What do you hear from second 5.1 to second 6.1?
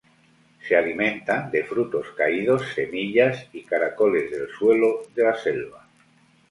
de la selva.